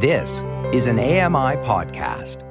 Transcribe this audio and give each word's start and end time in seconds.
This 0.00 0.44
is 0.72 0.86
an 0.86 1.00
AMI 1.00 1.56
podcast. 1.66 2.44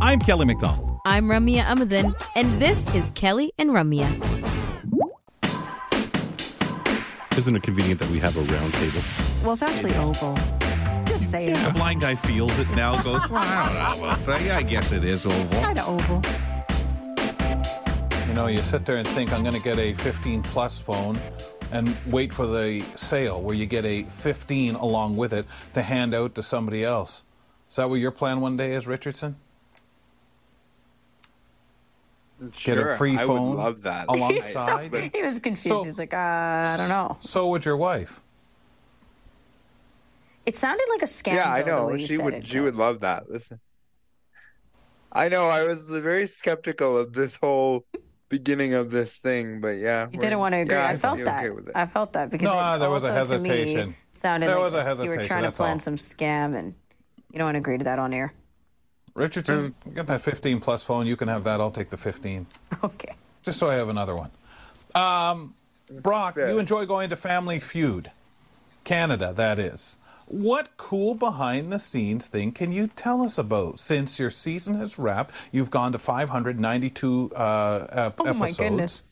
I'm 0.00 0.18
Kelly 0.18 0.44
McDonald. 0.44 0.98
I'm 1.06 1.26
Ramya 1.26 1.62
Amadin, 1.62 2.20
and 2.34 2.60
this 2.60 2.84
is 2.92 3.08
Kelly 3.14 3.52
and 3.58 3.70
Ramya. 3.70 4.08
Isn't 7.38 7.54
it 7.54 7.62
convenient 7.62 8.00
that 8.00 8.10
we 8.10 8.18
have 8.18 8.36
a 8.36 8.40
round 8.40 8.74
table? 8.74 9.00
Well, 9.44 9.52
it's 9.52 9.62
actually 9.62 9.94
oval. 9.98 10.36
Just 11.04 11.30
say 11.30 11.52
it. 11.52 11.64
The 11.64 11.70
blind 11.72 12.00
guy 12.00 12.16
feels 12.16 12.58
it 12.58 12.68
now, 12.70 13.00
goes, 13.04 13.30
well, 13.30 13.44
I 13.44 13.66
don't 13.68 14.00
know. 14.00 14.04
about 14.06 14.18
that. 14.26 14.50
I 14.50 14.62
guess 14.64 14.90
it 14.90 15.04
is 15.04 15.26
oval. 15.26 15.60
Kind 15.60 15.78
of 15.78 15.86
oval. 15.88 16.22
You 18.26 18.34
know, 18.34 18.48
you 18.48 18.62
sit 18.62 18.84
there 18.84 18.96
and 18.96 19.06
think, 19.06 19.32
I'm 19.32 19.44
going 19.44 19.54
to 19.54 19.62
get 19.62 19.78
a 19.78 19.94
15 19.94 20.42
plus 20.42 20.80
phone 20.80 21.20
and 21.72 21.96
wait 22.06 22.32
for 22.32 22.46
the 22.46 22.84
sale 22.96 23.40
where 23.42 23.54
you 23.54 23.66
get 23.66 23.84
a 23.84 24.02
15 24.04 24.74
along 24.76 25.16
with 25.16 25.32
it 25.32 25.46
to 25.74 25.82
hand 25.82 26.14
out 26.14 26.34
to 26.36 26.42
somebody 26.42 26.84
else. 26.84 27.24
Is 27.68 27.76
that 27.76 27.88
what 27.90 27.96
your 27.96 28.10
plan 28.12 28.40
one 28.40 28.56
day 28.56 28.72
is, 28.74 28.86
Richardson? 28.86 29.36
Sure, 32.54 32.74
get 32.76 32.86
a 32.86 32.96
free 32.96 33.16
phone. 33.16 33.22
I 33.22 33.26
phone 33.26 33.48
would 33.50 33.56
love 33.56 33.82
that. 33.82 34.06
alongside? 34.08 34.92
So, 34.92 35.10
he 35.14 35.22
was 35.22 35.40
confused. 35.40 35.76
So- 35.78 35.84
He's 35.84 35.98
like, 35.98 36.12
uh, 36.12 36.16
I 36.16 36.74
don't 36.76 36.88
know. 36.88 37.16
So 37.22 37.48
would 37.48 37.64
your 37.64 37.76
wife. 37.76 38.20
It 40.44 40.54
sounded 40.54 40.86
like 40.90 41.02
a 41.02 41.06
scam. 41.06 41.34
yeah, 41.34 41.50
I 41.52 41.62
know. 41.64 41.96
She 41.96 42.18
would. 42.18 42.34
it, 42.34 42.46
She 42.46 42.60
would 42.60 42.76
love 42.76 43.00
that. 43.00 43.28
Listen, 43.28 43.58
I 45.10 45.28
know. 45.28 45.48
I 45.48 45.64
was 45.64 45.82
very 45.82 46.28
skeptical 46.28 46.96
of 46.96 47.14
this 47.14 47.36
whole 47.42 47.84
beginning 48.28 48.74
of 48.74 48.90
this 48.90 49.16
thing, 49.16 49.60
but 49.60 49.76
yeah, 49.78 50.08
You 50.12 50.18
didn't 50.18 50.38
want 50.38 50.52
to 50.54 50.58
agree. 50.58 50.74
yeah, 50.74 50.86
I 50.86 50.90
I'd 50.90 51.00
felt 51.00 51.18
that. 51.24 51.38
Okay 51.44 51.50
with 51.50 51.68
it. 51.68 51.72
I 51.76 51.86
felt 51.86 52.12
that 52.14 52.30
because 52.30 52.46
No, 52.52 52.74
it 52.74 52.78
there 52.78 52.90
was 52.90 53.04
a 53.04 53.18
also, 53.18 53.36
to 53.36 53.42
me, 53.42 53.48
hesitation. 53.50 53.96
sounded 54.12 54.48
There 54.48 54.56
like 54.56 54.64
was 54.64 54.74
a 54.74 54.78
you 54.78 54.82
were 54.82 54.88
hesitation, 54.88 55.24
trying 55.26 55.42
to 55.44 55.52
plan 55.52 55.72
all. 55.74 55.78
some 55.80 55.96
scam, 55.96 56.56
and 56.56 56.74
you 57.32 57.38
don't 57.38 57.46
want 57.46 57.54
to 57.54 57.58
agree 57.60 57.78
to 57.78 57.84
that 57.84 57.98
on 57.98 58.12
air. 58.14 58.32
Richardson, 59.14 59.74
get 59.94 60.06
that 60.08 60.20
15 60.20 60.60
plus 60.60 60.82
phone. 60.82 61.06
You 61.06 61.16
can 61.16 61.28
have 61.28 61.44
that. 61.44 61.60
I'll 61.60 61.70
take 61.70 61.90
the 61.90 61.96
15. 61.96 62.46
Okay. 62.84 63.14
Just 63.42 63.58
so 63.58 63.68
I 63.68 63.74
have 63.74 63.88
another 63.88 64.14
one. 64.14 64.30
Um, 64.94 65.54
Brock, 65.90 66.34
fair. 66.34 66.50
you 66.50 66.58
enjoy 66.58 66.84
going 66.84 67.08
to 67.10 67.16
Family 67.16 67.60
Feud, 67.60 68.10
Canada, 68.84 69.32
that 69.36 69.58
is. 69.58 69.96
What 70.26 70.76
cool 70.76 71.14
behind 71.14 71.72
the 71.72 71.78
scenes 71.78 72.26
thing 72.26 72.50
can 72.52 72.72
you 72.72 72.88
tell 72.88 73.22
us 73.22 73.38
about? 73.38 73.78
Since 73.78 74.18
your 74.18 74.30
season 74.30 74.74
has 74.78 74.98
wrapped, 74.98 75.32
you've 75.52 75.70
gone 75.70 75.92
to 75.92 75.98
592 76.00 77.30
uh, 77.34 77.86
ep- 77.90 78.20
Oh, 78.20 78.24
my 78.34 78.46
episodes. 78.46 78.58
goodness. 78.58 79.02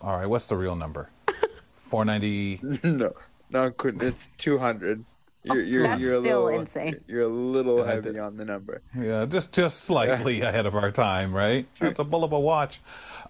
All 0.00 0.16
right, 0.16 0.26
what's 0.26 0.46
the 0.46 0.56
real 0.56 0.76
number? 0.76 1.10
490. 1.72 2.60
no, 2.88 3.12
no, 3.50 3.70
couldn't. 3.72 4.02
It's 4.02 4.28
two 4.38 4.58
hundred. 4.58 5.04
You're, 5.44 5.60
you're, 5.62 5.84
Oh, 5.84 5.88
That's 5.88 6.00
you're 6.02 6.18
a 6.18 6.22
still 6.22 6.42
little, 6.44 6.60
insane. 6.60 6.98
You're 7.08 7.22
a 7.22 7.28
little 7.28 7.82
I 7.82 7.86
heavy 7.88 8.12
did- 8.12 8.18
on 8.20 8.36
the 8.36 8.44
number. 8.44 8.80
Yeah, 8.96 9.26
just 9.26 9.52
just 9.52 9.80
slightly 9.80 10.40
ahead 10.42 10.66
of 10.66 10.76
our 10.76 10.92
time, 10.92 11.34
right? 11.34 11.66
That's 11.80 11.98
a 11.98 12.04
bull 12.04 12.22
of 12.22 12.30
a 12.32 12.38
watch. 12.38 12.80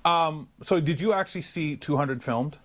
Um, 0.04 0.48
so, 0.62 0.78
did 0.78 1.00
you 1.00 1.14
actually 1.14 1.40
see 1.42 1.74
200 1.76 2.22
filmed, 2.22 2.58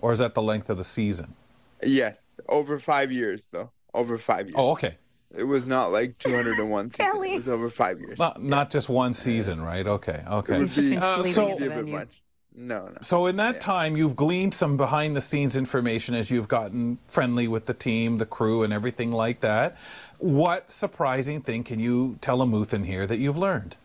or 0.00 0.10
is 0.10 0.18
that 0.18 0.34
the 0.34 0.42
length 0.42 0.68
of 0.68 0.76
the 0.78 0.84
season? 0.84 1.34
Yes, 1.82 2.40
over 2.48 2.78
five 2.78 3.12
years 3.12 3.48
though. 3.52 3.70
Over 3.94 4.18
five 4.18 4.46
years. 4.46 4.56
Oh, 4.58 4.70
okay. 4.72 4.96
It 5.36 5.44
was 5.44 5.66
not 5.66 5.92
like 5.92 6.18
two 6.18 6.34
hundred 6.34 6.58
and 6.58 6.70
one. 6.70 6.90
Kelly. 6.90 7.32
It 7.32 7.36
was 7.36 7.48
over 7.48 7.68
five 7.70 8.00
years. 8.00 8.18
Not 8.18 8.42
not 8.42 8.70
just 8.70 8.88
one 8.88 9.12
season, 9.14 9.60
right? 9.62 9.86
Okay, 9.86 10.22
okay. 10.28 10.56
It 10.56 10.58
would 10.58 10.68
just 10.68 10.88
be, 10.88 10.94
been 10.94 11.02
Uh, 11.02 11.14
sleeping 11.16 11.32
so- 11.32 11.50
at 11.52 11.58
be 11.58 11.66
a 11.66 11.70
bit 11.70 11.88
much. 11.88 12.22
No, 12.60 12.88
no. 12.88 12.98
So 13.02 13.26
in 13.26 13.36
that 13.36 13.60
time, 13.60 13.96
you've 13.96 14.16
gleaned 14.16 14.52
some 14.52 14.76
behind 14.76 15.14
the 15.14 15.20
scenes 15.20 15.54
information 15.54 16.16
as 16.16 16.28
you've 16.28 16.48
gotten 16.48 16.98
friendly 17.06 17.46
with 17.46 17.66
the 17.66 17.74
team, 17.74 18.18
the 18.18 18.26
crew, 18.26 18.64
and 18.64 18.72
everything 18.72 19.12
like 19.12 19.38
that. 19.42 19.76
What 20.18 20.68
surprising 20.68 21.40
thing 21.40 21.62
can 21.62 21.78
you 21.78 22.18
tell 22.20 22.42
a 22.42 22.46
Muthan 22.46 22.84
here 22.84 23.06
that 23.06 23.18
you've 23.18 23.36
learned? 23.36 23.76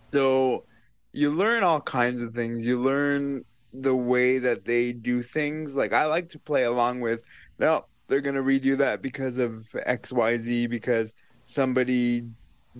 So 0.00 0.64
you 1.12 1.30
learn 1.30 1.64
all 1.64 1.80
kinds 1.80 2.22
of 2.22 2.32
things. 2.34 2.64
You 2.64 2.80
learn 2.80 3.44
the 3.72 3.94
way 3.94 4.38
that 4.38 4.64
they 4.64 4.92
do 4.92 5.22
things. 5.22 5.74
Like 5.74 5.92
I 5.92 6.06
like 6.06 6.30
to 6.30 6.38
play 6.38 6.64
along 6.64 7.00
with, 7.00 7.22
no, 7.58 7.86
they're 8.08 8.20
to 8.22 8.42
redo 8.42 8.78
that 8.78 9.02
because 9.02 9.38
of 9.38 9.66
XYZ, 9.74 10.68
because 10.68 11.14
somebody 11.46 12.24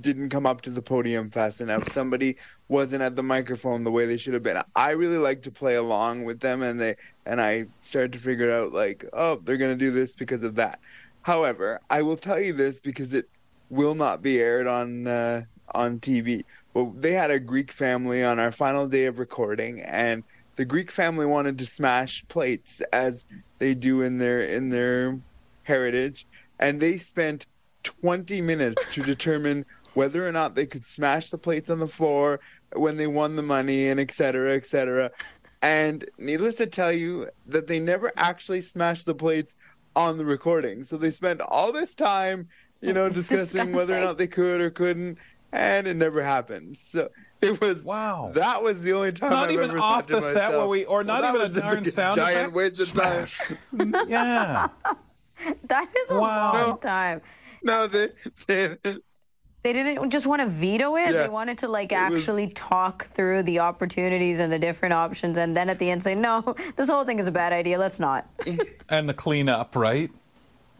didn't 0.00 0.30
come 0.30 0.46
up 0.46 0.60
to 0.62 0.70
the 0.70 0.82
podium 0.82 1.30
fast 1.30 1.60
enough. 1.60 1.88
Somebody 1.90 2.36
wasn't 2.68 3.02
at 3.02 3.16
the 3.16 3.22
microphone 3.22 3.84
the 3.84 3.90
way 3.90 4.06
they 4.06 4.16
should 4.16 4.34
have 4.34 4.42
been. 4.42 4.62
I 4.76 4.90
really 4.90 5.18
like 5.18 5.42
to 5.42 5.50
play 5.50 5.74
along 5.74 6.24
with 6.24 6.40
them 6.40 6.62
and 6.62 6.80
they 6.80 6.96
and 7.26 7.40
I 7.40 7.66
started 7.80 8.12
to 8.12 8.18
figure 8.18 8.52
out 8.52 8.72
like, 8.72 9.04
oh, 9.12 9.40
they're 9.42 9.58
to 9.58 9.76
do 9.76 9.90
this 9.90 10.14
because 10.14 10.42
of 10.42 10.54
that. 10.56 10.80
However, 11.22 11.80
I 11.90 12.02
will 12.02 12.16
tell 12.16 12.40
you 12.40 12.52
this 12.52 12.80
because 12.80 13.12
it 13.12 13.28
will 13.70 13.94
not 13.94 14.22
be 14.22 14.38
aired 14.40 14.66
on 14.66 15.06
uh, 15.06 15.42
on 15.74 16.00
TV. 16.00 16.44
Well, 16.74 16.94
they 16.96 17.12
had 17.12 17.30
a 17.30 17.40
Greek 17.40 17.72
family 17.72 18.22
on 18.22 18.38
our 18.38 18.52
final 18.52 18.88
day 18.88 19.06
of 19.06 19.18
recording, 19.18 19.80
and 19.80 20.22
the 20.58 20.64
Greek 20.64 20.90
family 20.90 21.24
wanted 21.24 21.56
to 21.56 21.66
smash 21.66 22.24
plates 22.26 22.82
as 22.92 23.24
they 23.60 23.74
do 23.74 24.02
in 24.02 24.18
their 24.18 24.40
in 24.40 24.70
their 24.70 25.16
heritage, 25.62 26.26
and 26.58 26.80
they 26.80 26.98
spent 26.98 27.46
20 27.84 28.40
minutes 28.40 28.92
to 28.92 29.04
determine 29.04 29.64
whether 29.94 30.26
or 30.26 30.32
not 30.32 30.56
they 30.56 30.66
could 30.66 30.84
smash 30.84 31.30
the 31.30 31.38
plates 31.38 31.70
on 31.70 31.78
the 31.78 31.86
floor 31.86 32.40
when 32.74 32.96
they 32.96 33.06
won 33.06 33.36
the 33.36 33.42
money 33.42 33.88
and 33.88 34.00
et 34.00 34.10
cetera, 34.10 34.56
et 34.56 34.66
cetera. 34.66 35.12
And 35.62 36.04
needless 36.18 36.56
to 36.56 36.66
tell 36.66 36.92
you 36.92 37.28
that 37.46 37.68
they 37.68 37.78
never 37.78 38.10
actually 38.16 38.60
smashed 38.60 39.06
the 39.06 39.14
plates 39.14 39.54
on 39.94 40.18
the 40.18 40.24
recording. 40.24 40.82
So 40.82 40.96
they 40.96 41.12
spent 41.12 41.40
all 41.40 41.70
this 41.70 41.94
time, 41.94 42.48
you 42.80 42.92
know, 42.92 43.08
discussing 43.20 43.72
whether 43.72 43.96
or 43.96 44.00
not 44.00 44.18
they 44.18 44.26
could 44.26 44.60
or 44.60 44.70
couldn't, 44.70 45.18
and 45.52 45.86
it 45.86 45.96
never 45.96 46.22
happened. 46.22 46.76
So 46.78 47.08
it 47.40 47.60
was 47.60 47.84
Wow. 47.84 48.32
That 48.34 48.62
was 48.62 48.82
the 48.82 48.92
only 48.92 49.12
time 49.12 49.30
Not 49.30 49.44
I've 49.46 49.52
even 49.52 49.70
ever 49.70 49.78
off 49.78 50.06
thought 50.06 50.08
to 50.08 50.14
the 50.16 50.20
set 50.22 50.50
where 50.50 50.66
we, 50.66 50.84
or 50.84 51.04
not 51.04 51.22
that 51.22 51.28
even 51.34 51.40
a 51.40 51.48
was 51.48 51.56
darn 51.56 51.84
sound 51.84 52.16
giant 52.16 52.38
effect. 52.38 52.52
waste 52.54 52.80
of 52.80 52.92
time. 53.00 53.26
Smash. 53.26 53.52
yeah. 54.08 54.68
That 55.64 55.88
is 56.04 56.10
a 56.10 56.18
Wow. 56.18 56.52
long 56.52 56.78
time. 56.80 57.20
No, 57.62 57.86
they, 57.86 58.08
they 58.46 58.76
They 59.64 59.72
didn't 59.72 60.10
just 60.10 60.26
want 60.26 60.40
to 60.42 60.46
veto 60.48 60.96
it. 60.96 61.06
Yeah. 61.12 61.24
They 61.24 61.28
wanted 61.28 61.58
to 61.58 61.68
like 61.68 61.92
It 61.92 62.10
was- 62.10 62.22
actually 62.22 62.48
talk 62.48 63.06
through 63.06 63.42
the 63.44 63.58
opportunities 63.60 64.38
and 64.38 64.52
the 64.52 64.58
different 64.58 64.94
options, 64.94 65.36
and 65.36 65.56
then 65.56 65.68
at 65.68 65.78
the 65.80 65.90
end 65.90 66.02
say, 66.02 66.14
"No, 66.14 66.54
this 66.76 66.88
whole 66.88 67.04
thing 67.04 67.18
is 67.18 67.26
a 67.28 67.32
bad 67.32 67.52
idea. 67.52 67.78
Let's 67.78 67.98
not." 68.00 68.26
And 68.88 69.08
the 69.08 69.14
cleanup, 69.14 69.74
right? 69.76 70.10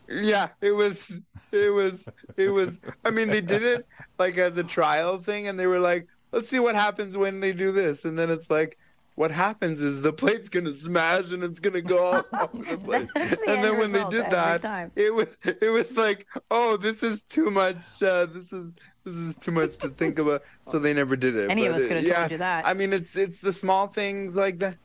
Yeah, 0.08 0.48
it 0.60 0.72
was, 0.72 1.20
it 1.52 1.72
was, 1.72 2.08
it 2.36 2.48
was. 2.48 2.78
I 3.04 3.10
mean, 3.10 3.28
they 3.28 3.40
did 3.40 3.62
it 3.62 3.86
like 4.18 4.38
as 4.38 4.56
a 4.56 4.64
trial 4.64 5.18
thing, 5.18 5.48
and 5.48 5.58
they 5.58 5.66
were 5.66 5.80
like, 5.80 6.08
"Let's 6.32 6.48
see 6.48 6.58
what 6.58 6.74
happens 6.74 7.16
when 7.16 7.40
they 7.40 7.52
do 7.52 7.72
this." 7.72 8.04
And 8.04 8.18
then 8.18 8.30
it's 8.30 8.50
like, 8.50 8.78
what 9.18 9.30
happens 9.32 9.82
is 9.82 10.00
the 10.00 10.12
plate's 10.12 10.48
gonna 10.48 10.72
smash 10.72 11.32
and 11.32 11.42
it's 11.42 11.58
gonna 11.58 11.82
go 11.82 11.98
all 11.98 12.24
over 12.40 12.64
the 12.64 12.78
place. 12.78 13.08
The 13.14 13.44
and 13.48 13.64
then 13.64 13.76
when 13.76 13.90
they 13.92 14.04
did 14.04 14.30
that, 14.30 14.62
time. 14.62 14.92
it 14.94 15.12
was, 15.12 15.36
it 15.44 15.72
was 15.72 15.96
like, 15.96 16.26
oh, 16.52 16.76
this 16.76 17.02
is 17.02 17.24
too 17.24 17.50
much. 17.50 17.76
Uh, 18.00 18.26
this 18.26 18.52
is. 18.52 18.72
This 19.04 19.16
is 19.16 19.36
too 19.38 19.52
much 19.52 19.78
to 19.78 19.88
think 19.88 20.18
about, 20.18 20.42
so 20.66 20.78
they 20.78 20.92
never 20.92 21.16
did 21.16 21.34
it. 21.34 21.50
Any 21.50 21.64
of 21.64 21.74
us 21.74 21.86
could 21.86 21.96
have 21.96 22.06
yeah, 22.06 22.18
told 22.18 22.30
you 22.32 22.38
that. 22.38 22.66
I 22.66 22.74
mean, 22.74 22.92
it's 22.92 23.16
it's 23.16 23.40
the 23.40 23.54
small 23.54 23.86
things 23.86 24.36
like 24.36 24.58
that. 24.58 24.76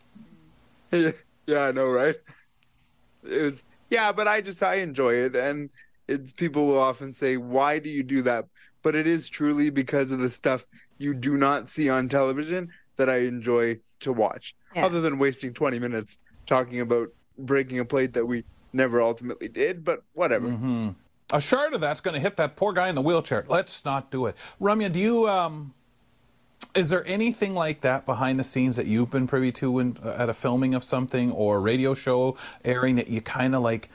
Yeah, 0.93 1.11
yeah, 1.45 1.63
I 1.63 1.71
know, 1.73 1.89
right? 1.89 2.15
It 3.29 3.41
was 3.41 3.63
yeah, 3.93 4.11
but 4.11 4.27
I 4.27 4.41
just 4.41 4.63
I 4.63 4.75
enjoy 4.75 5.13
it, 5.13 5.35
and 5.35 5.69
it's 6.07 6.33
people 6.33 6.65
will 6.65 6.79
often 6.79 7.13
say, 7.13 7.37
"Why 7.37 7.79
do 7.79 7.89
you 7.89 8.03
do 8.03 8.23
that?" 8.23 8.47
But 8.81 8.95
it 8.95 9.07
is 9.07 9.29
truly 9.29 9.69
because 9.69 10.11
of 10.11 10.19
the 10.19 10.29
stuff 10.29 10.65
you 10.97 11.13
do 11.13 11.37
not 11.37 11.69
see 11.69 11.89
on 11.89 12.09
television 12.09 12.69
that 12.97 13.09
I 13.09 13.19
enjoy 13.19 13.79
to 14.01 14.11
watch. 14.11 14.55
Yeah. 14.75 14.85
Other 14.85 14.99
than 14.99 15.19
wasting 15.19 15.53
twenty 15.53 15.79
minutes 15.79 16.17
talking 16.47 16.81
about 16.81 17.09
breaking 17.37 17.79
a 17.79 17.85
plate 17.85 18.13
that 18.13 18.25
we 18.25 18.43
never 18.73 19.01
ultimately 19.01 19.47
did, 19.47 19.83
but 19.83 20.03
whatever. 20.13 20.47
Mm-hmm. 20.47 20.89
A 21.29 21.39
shard 21.39 21.73
of 21.73 21.81
that's 21.81 22.01
going 22.01 22.15
to 22.15 22.19
hit 22.19 22.35
that 22.37 22.55
poor 22.55 22.73
guy 22.73 22.89
in 22.89 22.95
the 22.95 23.01
wheelchair. 23.01 23.45
Let's 23.47 23.85
not 23.85 24.11
do 24.11 24.25
it. 24.25 24.35
Ramya, 24.59 24.91
do 24.91 24.99
you 24.99 25.29
um, 25.29 25.73
is 26.75 26.89
there 26.89 27.05
anything 27.07 27.53
like 27.53 27.81
that 27.81 28.05
behind 28.05 28.39
the 28.39 28.43
scenes 28.43 28.75
that 28.75 28.87
you've 28.87 29.11
been 29.11 29.27
privy 29.27 29.51
to 29.51 29.79
in, 29.79 29.97
uh, 30.03 30.15
at 30.17 30.29
a 30.29 30.33
filming 30.33 30.73
of 30.73 30.83
something 30.83 31.31
or 31.31 31.57
a 31.57 31.59
radio 31.59 31.93
show 31.93 32.35
airing 32.65 32.95
that 32.95 33.09
you 33.09 33.21
kind 33.21 33.55
of 33.55 33.61
like 33.61 33.89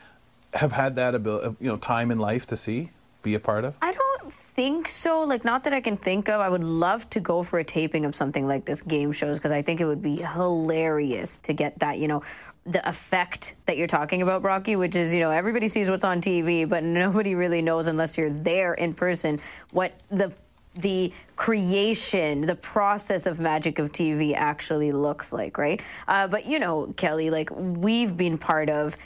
have 0.55 0.73
had 0.73 0.95
that 0.97 1.15
ability, 1.15 1.57
you 1.61 1.69
know 1.69 1.77
time 1.77 2.11
in 2.11 2.19
life 2.19 2.47
to 2.47 2.57
see, 2.57 2.91
be 3.23 3.35
a 3.35 3.41
part 3.41 3.65
of? 3.65 3.75
I 3.83 3.93
don't 3.93 4.33
think 4.33 4.89
so. 4.89 5.23
Like, 5.23 5.45
not 5.45 5.65
that 5.65 5.73
I 5.73 5.81
can 5.81 5.97
think 5.97 6.29
of. 6.29 6.41
I 6.41 6.49
would 6.49 6.65
love 6.65 7.09
to 7.11 7.21
go 7.21 7.43
for 7.43 7.59
a 7.59 7.65
taping 7.65 8.05
of 8.05 8.15
something 8.15 8.47
like 8.47 8.65
this 8.65 8.83
game 8.83 9.13
shows 9.13 9.39
because 9.39 9.53
I 9.53 9.63
think 9.63 9.81
it 9.81 9.85
would 9.85 10.03
be 10.03 10.17
hilarious 10.17 11.39
to 11.39 11.53
get 11.53 11.79
that, 11.81 11.99
you 11.99 12.09
know, 12.09 12.23
the 12.67 12.87
effect 12.89 13.55
that 13.67 13.77
you're 13.77 13.87
talking 13.87 14.21
about, 14.21 14.43
Brocky, 14.43 14.77
which 14.77 14.95
is, 14.95 15.15
you 15.15 15.21
know, 15.21 15.31
everybody 15.31 15.69
sees 15.69 15.89
what's 15.89 16.05
on 16.05 16.21
TV, 16.21 16.69
but 16.69 16.83
nobody 16.83 17.35
really 17.35 17.63
knows 17.63 17.87
unless 17.87 18.19
you're 18.19 18.31
there 18.31 18.75
in 18.75 18.95
person 18.95 19.41
what 19.71 19.99
the 20.11 20.33
the 20.75 21.12
creation, 21.37 22.43
the 22.43 22.55
process 22.55 23.26
of 23.26 23.41
magic 23.41 23.79
of 23.79 23.91
TV 23.93 24.35
actually 24.35 24.93
looks 24.93 25.32
like, 25.32 25.59
right? 25.59 25.81
Uh, 26.06 26.29
but 26.29 26.47
you 26.47 26.59
know, 26.59 26.93
Kelly, 26.97 27.31
like 27.31 27.50
we've 27.55 28.17
been 28.17 28.38
part 28.38 28.69
of 28.70 28.97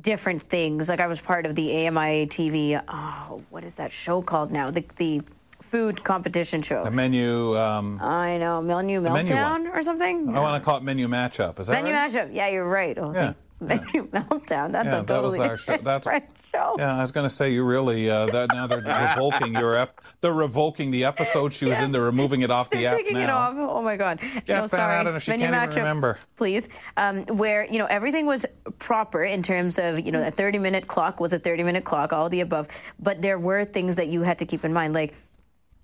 different 0.00 0.42
things. 0.42 0.88
Like 0.88 1.00
I 1.00 1.06
was 1.06 1.20
part 1.20 1.46
of 1.46 1.54
the 1.54 1.86
AMI 1.88 2.26
TV. 2.26 2.80
Oh, 2.88 3.42
what 3.50 3.64
is 3.64 3.74
that 3.76 3.92
show 3.92 4.22
called 4.22 4.50
now? 4.52 4.70
The 4.70 4.84
the 4.96 5.22
food 5.62 6.02
competition 6.04 6.62
show. 6.62 6.84
The 6.84 6.90
menu. 6.90 7.56
Um, 7.58 7.98
I 8.02 8.38
know 8.38 8.60
menu 8.60 9.00
menu 9.00 9.34
meltdown 9.34 9.50
one. 9.50 9.66
or 9.68 9.82
something. 9.82 10.34
I 10.36 10.40
want 10.40 10.60
to 10.62 10.64
call 10.64 10.76
it 10.76 10.82
menu 10.82 11.08
matchup. 11.08 11.58
Is 11.60 11.66
that 11.68 11.72
Menu 11.82 11.92
right? 11.92 12.10
matchup. 12.10 12.34
Yeah, 12.34 12.48
you're 12.48 12.68
right. 12.68 12.96
Oh, 12.98 13.12
Yeah, 13.14 13.24
thank- 13.24 13.36
Menu 13.66 14.08
meltdown. 14.08 14.72
That's 14.72 14.92
Yeah, 14.92 15.00
a 15.00 15.04
that 15.04 15.22
was 15.22 15.34
totally 15.34 15.40
our 15.48 15.56
show. 15.58 15.76
That's- 15.76 16.00
different 16.04 16.24
show. 16.50 16.76
Yeah, 16.78 16.96
I 16.96 17.02
was 17.02 17.12
going 17.12 17.28
to 17.28 17.34
say 17.34 17.52
you 17.52 17.62
really 17.64 18.08
uh, 18.08 18.26
that 18.26 18.50
now 18.54 18.66
they're 18.66 18.78
revoking 19.16 19.54
your 19.54 19.76
ep- 19.76 20.00
they're 20.22 20.32
revoking 20.32 20.90
the 20.90 21.04
episode 21.04 21.52
she 21.52 21.66
was 21.66 21.78
in. 21.78 21.92
They're 21.92 22.00
removing 22.02 22.40
it 22.42 22.50
off 22.50 22.70
the 22.70 22.78
They're 22.78 22.88
app 22.88 22.96
taking 22.96 23.14
now. 23.14 23.22
it 23.24 23.30
off. 23.30 23.54
Oh 23.58 23.82
my 23.82 23.96
God. 23.96 24.20
Get 24.20 24.48
no, 24.48 24.60
that 24.62 24.70
sorry. 24.70 24.94
out 24.96 25.06
of 25.06 25.14
her. 25.14 25.20
She 25.20 25.30
Menu 25.32 25.46
can't 25.48 25.70
even 25.70 25.82
remember. 25.82 26.18
Please. 26.36 26.68
Um, 26.96 27.24
where, 27.26 27.64
you 27.70 27.78
know, 27.78 27.86
everything 27.86 28.24
was 28.26 28.46
proper 28.78 29.22
in 29.22 29.42
terms 29.42 29.78
of, 29.78 30.00
you 30.00 30.10
know, 30.12 30.26
a 30.26 30.30
30 30.30 30.58
minute 30.58 30.86
clock 30.86 31.20
was 31.20 31.32
a 31.34 31.38
30 31.38 31.62
minute 31.62 31.84
clock, 31.84 32.12
all 32.14 32.28
the 32.30 32.40
above. 32.40 32.68
But 32.98 33.20
there 33.20 33.38
were 33.38 33.64
things 33.66 33.96
that 33.96 34.08
you 34.08 34.22
had 34.22 34.38
to 34.38 34.46
keep 34.46 34.64
in 34.64 34.72
mind, 34.72 34.94
like, 34.94 35.14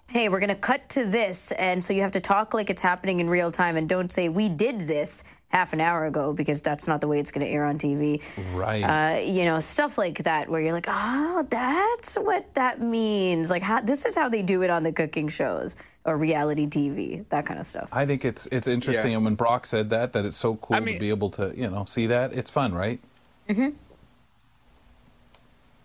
hey, 0.09 0.29
we're 0.29 0.39
going 0.39 0.49
to 0.51 0.55
cut 0.55 0.89
to 0.91 1.05
this. 1.05 1.51
And 1.53 1.83
so 1.83 1.93
you 1.93 2.03
have 2.03 2.13
to 2.13 2.21
talk 2.21 2.55
like 2.55 2.71
it's 2.71 2.81
happening 2.81 3.19
in 3.21 3.29
real 3.29 3.51
time 3.51 3.77
and 3.77 3.89
don't 3.89 4.11
say, 4.11 4.29
we 4.29 4.49
did 4.49 4.87
this 4.87 5.25
half 5.57 5.73
an 5.73 5.81
hour 5.81 6.05
ago 6.05 6.35
because 6.35 6.61
that's 6.61 6.87
not 6.87 7.01
the 7.01 7.09
way 7.09 7.19
it's 7.19 7.31
going 7.31 7.45
to 7.47 7.51
air 7.51 7.65
on 7.65 7.79
TV. 7.79 8.23
Right. 8.55 8.83
Uh, 8.83 9.21
you 9.21 9.45
know, 9.47 9.59
stuff 9.61 9.97
like 9.97 10.19
that 10.25 10.51
where 10.51 10.61
you're 10.61 10.75
like, 10.75 10.87
oh, 10.89 11.47
that's 11.49 12.15
what 12.17 12.53
that 12.55 12.81
means. 12.81 13.51
Like, 13.51 13.63
how, 13.63 13.81
this 13.81 14.05
is 14.05 14.15
how 14.15 14.29
they 14.29 14.43
do 14.43 14.63
it 14.63 14.69
on 14.71 14.83
the 14.83 14.93
cooking 14.93 15.29
shows 15.29 15.75
or 16.05 16.17
reality 16.19 16.67
TV, 16.67 17.27
that 17.31 17.47
kind 17.47 17.59
of 17.59 17.67
stuff. 17.67 17.89
I 17.91 18.07
think 18.07 18.25
it's 18.25 18.47
it's 18.53 18.69
interesting, 18.69 19.11
Yeah. 19.13 19.17
and 19.17 19.25
when 19.25 19.35
Brock 19.35 19.67
said 19.67 19.91
that, 19.91 20.13
that 20.13 20.25
it's 20.25 20.37
so 20.37 20.57
cool 20.57 20.77
I 20.77 20.81
to 20.81 20.99
be 20.99 21.09
able 21.09 21.31
to 21.31 21.53
you 21.57 21.69
know 21.69 21.85
see 21.85 22.07
that. 22.07 22.33
It's 22.33 22.51
fun, 22.51 22.73
right? 22.75 23.01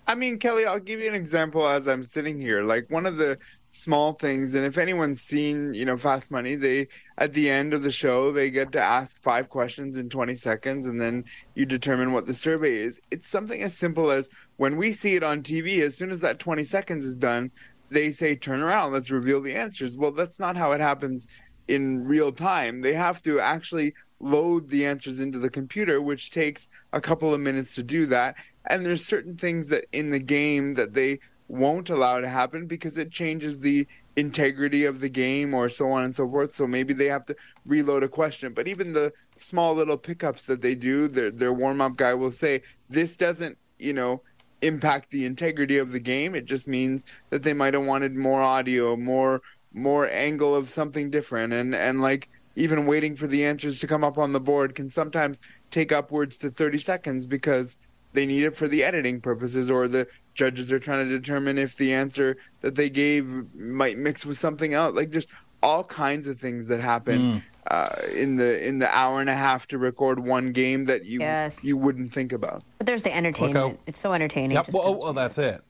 I 0.07 0.15
mean, 0.15 0.37
Kelly, 0.39 0.65
I'll 0.65 0.79
give 0.79 0.99
you 0.99 1.07
an 1.07 1.15
example 1.15 1.65
as 1.65 1.87
I'm 1.87 2.03
sitting 2.03 2.39
here. 2.39 2.61
Like 2.63 2.89
one 2.89 3.05
of 3.05 3.17
the 3.17 3.37
small 3.71 4.13
things, 4.13 4.53
and 4.53 4.65
if 4.65 4.77
anyone's 4.77 5.21
seen, 5.21 5.73
you 5.73 5.85
know, 5.85 5.97
Fast 5.97 6.29
Money, 6.29 6.55
they 6.55 6.87
at 7.17 7.33
the 7.33 7.49
end 7.49 7.73
of 7.73 7.83
the 7.83 7.91
show 7.91 8.31
they 8.31 8.49
get 8.49 8.71
to 8.73 8.81
ask 8.81 9.21
five 9.21 9.49
questions 9.49 9.97
in 9.97 10.09
20 10.09 10.35
seconds, 10.35 10.85
and 10.85 10.99
then 10.99 11.23
you 11.55 11.65
determine 11.65 12.11
what 12.11 12.25
the 12.25 12.33
survey 12.33 12.75
is. 12.75 12.99
It's 13.11 13.27
something 13.27 13.61
as 13.61 13.77
simple 13.77 14.11
as 14.11 14.29
when 14.57 14.75
we 14.75 14.91
see 14.91 15.15
it 15.15 15.23
on 15.23 15.41
TV. 15.41 15.81
As 15.81 15.95
soon 15.95 16.11
as 16.11 16.19
that 16.21 16.39
20 16.39 16.63
seconds 16.63 17.05
is 17.05 17.15
done, 17.15 17.51
they 17.89 18.11
say, 18.11 18.35
"Turn 18.35 18.61
around, 18.61 18.93
let's 18.93 19.11
reveal 19.11 19.41
the 19.41 19.55
answers." 19.55 19.97
Well, 19.97 20.11
that's 20.11 20.39
not 20.39 20.57
how 20.57 20.71
it 20.71 20.81
happens 20.81 21.27
in 21.67 22.03
real 22.05 22.31
time. 22.31 22.81
They 22.81 22.93
have 22.93 23.23
to 23.23 23.39
actually 23.39 23.93
load 24.19 24.69
the 24.69 24.85
answers 24.85 25.19
into 25.19 25.39
the 25.39 25.49
computer, 25.49 26.01
which 26.01 26.31
takes 26.31 26.67
a 26.93 27.01
couple 27.01 27.33
of 27.33 27.39
minutes 27.39 27.75
to 27.75 27.83
do 27.83 28.05
that. 28.07 28.35
And 28.67 28.85
there's 28.85 29.05
certain 29.05 29.35
things 29.35 29.69
that 29.69 29.85
in 29.91 30.11
the 30.11 30.19
game 30.19 30.75
that 30.75 30.93
they 30.93 31.19
won't 31.51 31.89
allow 31.89 32.17
it 32.17 32.21
to 32.21 32.29
happen 32.29 32.65
because 32.65 32.97
it 32.97 33.11
changes 33.11 33.59
the 33.59 33.85
integrity 34.15 34.85
of 34.85 35.01
the 35.01 35.09
game 35.09 35.53
or 35.53 35.67
so 35.67 35.91
on 35.91 36.03
and 36.03 36.15
so 36.15 36.29
forth. 36.29 36.55
So 36.55 36.65
maybe 36.65 36.93
they 36.93 37.07
have 37.07 37.25
to 37.25 37.35
reload 37.65 38.03
a 38.03 38.07
question. 38.07 38.53
But 38.53 38.69
even 38.69 38.93
the 38.93 39.11
small 39.37 39.75
little 39.75 39.97
pickups 39.97 40.45
that 40.45 40.61
they 40.61 40.75
do, 40.75 41.09
their 41.09 41.29
their 41.29 41.51
warm 41.51 41.81
up 41.81 41.97
guy 41.97 42.13
will 42.13 42.31
say, 42.31 42.61
This 42.89 43.17
doesn't, 43.17 43.57
you 43.77 43.91
know, 43.91 44.21
impact 44.61 45.09
the 45.09 45.25
integrity 45.25 45.77
of 45.77 45.91
the 45.91 45.99
game. 45.99 46.35
It 46.35 46.45
just 46.45 46.69
means 46.69 47.05
that 47.31 47.43
they 47.43 47.53
might 47.53 47.73
have 47.73 47.85
wanted 47.85 48.15
more 48.15 48.41
audio, 48.41 48.95
more 48.95 49.41
more 49.73 50.07
angle 50.09 50.55
of 50.55 50.69
something 50.69 51.09
different 51.09 51.53
and 51.53 51.73
and 51.73 52.01
like 52.01 52.29
even 52.57 52.85
waiting 52.85 53.15
for 53.15 53.27
the 53.27 53.45
answers 53.45 53.79
to 53.79 53.87
come 53.87 54.03
up 54.03 54.17
on 54.17 54.33
the 54.33 54.39
board 54.39 54.75
can 54.75 54.89
sometimes 54.89 55.39
take 55.69 55.93
upwards 55.93 56.37
to 56.37 56.49
30 56.49 56.77
seconds 56.77 57.25
because 57.25 57.77
they 58.13 58.25
need 58.25 58.43
it 58.43 58.55
for 58.55 58.67
the 58.67 58.83
editing 58.83 59.21
purposes 59.21 59.69
or 59.71 59.87
the 59.87 60.07
judges 60.33 60.71
are 60.71 60.79
trying 60.79 61.07
to 61.07 61.19
determine 61.19 61.57
if 61.57 61.75
the 61.77 61.93
answer 61.93 62.37
that 62.61 62.75
they 62.75 62.89
gave 62.89 63.53
might 63.55 63.97
mix 63.97 64.25
with 64.25 64.37
something 64.37 64.73
else 64.73 64.95
like 64.95 65.11
there's 65.11 65.27
all 65.63 65.83
kinds 65.83 66.27
of 66.27 66.37
things 66.39 66.67
that 66.67 66.79
happen 66.81 67.43
uh, 67.67 67.85
in 68.15 68.35
the 68.37 68.65
in 68.67 68.79
the 68.79 68.89
hour 68.97 69.21
and 69.21 69.29
a 69.29 69.35
half 69.35 69.67
to 69.67 69.77
record 69.77 70.19
one 70.19 70.51
game 70.51 70.85
that 70.85 71.05
you 71.05 71.19
Yes. 71.19 71.63
you 71.63 71.77
wouldn't 71.77 72.11
think 72.11 72.33
about 72.33 72.63
But 72.79 72.87
there's 72.87 73.03
the 73.03 73.15
entertainment. 73.15 73.79
It's 73.85 73.99
so 73.99 74.13
entertaining. 74.13 74.51
Yep. 74.51 74.65
just 74.65 74.77
Well, 74.77 74.87
'cause- 74.93 74.95
oh, 75.01 75.03
well, 75.05 75.13
that's 75.13 75.37
it. 75.37 75.61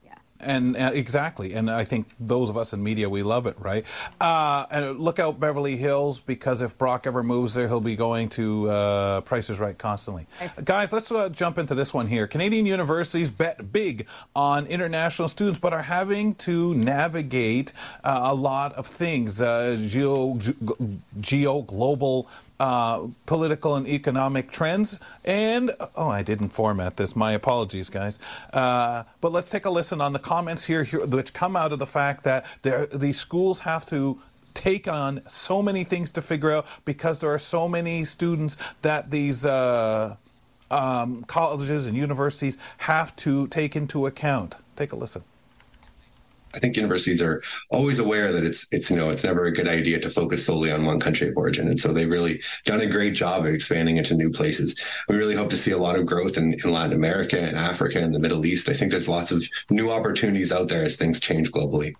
And 0.41 0.75
uh, 0.75 0.91
exactly, 0.93 1.53
and 1.53 1.69
I 1.69 1.83
think 1.83 2.07
those 2.19 2.49
of 2.49 2.57
us 2.57 2.73
in 2.73 2.83
media 2.83 3.09
we 3.09 3.23
love 3.23 3.45
it, 3.47 3.55
right? 3.59 3.85
Uh, 4.19 4.65
and 4.71 4.99
look 4.99 5.19
out 5.19 5.39
Beverly 5.39 5.77
Hills 5.77 6.19
because 6.19 6.61
if 6.61 6.77
Brock 6.77 7.07
ever 7.07 7.23
moves 7.23 7.53
there, 7.53 7.67
he'll 7.67 7.79
be 7.79 7.95
going 7.95 8.29
to 8.29 8.69
uh, 8.69 9.21
Price 9.21 9.49
is 9.49 9.59
Right 9.59 9.77
constantly. 9.77 10.27
Guys, 10.63 10.93
let's 10.93 11.11
uh, 11.11 11.29
jump 11.29 11.57
into 11.57 11.75
this 11.75 11.93
one 11.93 12.07
here. 12.07 12.27
Canadian 12.27 12.65
universities 12.65 13.29
bet 13.29 13.71
big 13.71 14.07
on 14.35 14.65
international 14.67 15.27
students, 15.27 15.59
but 15.59 15.73
are 15.73 15.81
having 15.81 16.35
to 16.35 16.73
navigate 16.75 17.73
uh, 18.03 18.19
a 18.23 18.33
lot 18.33 18.73
of 18.73 18.87
things, 18.87 19.41
uh, 19.41 19.77
geo, 19.87 20.39
geo 21.19 21.61
global 21.61 22.27
uh, 22.61 23.07
political 23.25 23.75
and 23.75 23.87
economic 23.87 24.51
trends. 24.51 24.99
And 25.25 25.71
oh, 25.95 26.09
I 26.09 26.21
didn't 26.21 26.49
format 26.49 26.95
this. 26.95 27.15
My 27.15 27.31
apologies, 27.31 27.89
guys. 27.89 28.19
Uh, 28.53 29.03
but 29.19 29.31
let's 29.31 29.49
take 29.49 29.65
a 29.65 29.69
listen 29.71 29.99
on 29.99 30.13
the 30.13 30.19
comments 30.19 30.63
here, 30.63 30.83
here 30.83 31.03
which 31.07 31.33
come 31.33 31.55
out 31.55 31.73
of 31.73 31.79
the 31.79 31.87
fact 31.87 32.23
that 32.25 32.45
these 32.61 33.19
schools 33.19 33.61
have 33.61 33.87
to 33.87 34.19
take 34.53 34.87
on 34.87 35.23
so 35.27 35.63
many 35.63 35.83
things 35.83 36.11
to 36.11 36.21
figure 36.21 36.51
out 36.51 36.67
because 36.85 37.19
there 37.19 37.33
are 37.33 37.39
so 37.39 37.67
many 37.67 38.05
students 38.05 38.57
that 38.83 39.09
these. 39.09 39.45
Uh, 39.45 40.15
um, 40.69 41.25
colleges 41.25 41.85
and 41.85 41.97
universities 41.97 42.57
have 42.77 43.13
to 43.17 43.45
take 43.47 43.75
into 43.75 44.05
account. 44.05 44.55
Take 44.77 44.93
a 44.93 44.95
listen. 44.95 45.21
Think 46.61 46.77
universities 46.77 47.21
are 47.23 47.41
always 47.71 47.97
aware 47.97 48.31
that 48.31 48.43
it's 48.43 48.67
it's 48.71 48.89
you 48.91 48.95
know 48.95 49.09
it's 49.09 49.23
never 49.23 49.45
a 49.45 49.51
good 49.51 49.67
idea 49.67 49.99
to 49.99 50.09
focus 50.11 50.45
solely 50.45 50.71
on 50.71 50.85
one 50.85 50.99
country 50.99 51.27
of 51.27 51.35
origin, 51.35 51.67
and 51.67 51.79
so 51.79 51.91
they've 51.91 52.09
really 52.09 52.41
done 52.65 52.81
a 52.81 52.85
great 52.85 53.13
job 53.13 53.45
of 53.45 53.53
expanding 53.53 53.97
into 53.97 54.13
new 54.13 54.29
places. 54.29 54.79
We 55.09 55.17
really 55.17 55.35
hope 55.35 55.49
to 55.49 55.57
see 55.57 55.71
a 55.71 55.77
lot 55.77 55.97
of 55.97 56.05
growth 56.05 56.37
in, 56.37 56.53
in 56.53 56.71
Latin 56.71 56.93
America 56.93 57.39
and 57.39 57.57
Africa 57.57 57.99
and 57.99 58.13
the 58.13 58.19
Middle 58.19 58.45
East. 58.45 58.69
I 58.69 58.73
think 58.73 58.91
there's 58.91 59.07
lots 59.07 59.31
of 59.31 59.43
new 59.71 59.91
opportunities 59.91 60.51
out 60.51 60.69
there 60.69 60.83
as 60.83 60.97
things 60.97 61.19
change 61.19 61.51
globally. 61.51 61.95